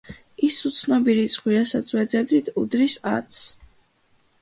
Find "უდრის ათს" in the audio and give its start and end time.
2.65-3.47